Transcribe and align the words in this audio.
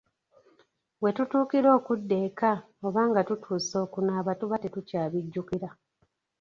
Wetutuukira 1.03 1.69
okudda 1.77 2.15
eka 2.27 2.51
oba 2.85 3.01
nga 3.09 3.21
tutuuse 3.27 3.75
okunaaba 3.85 4.31
tuba 4.39 4.55
tetukyabijjukira. 4.63 5.69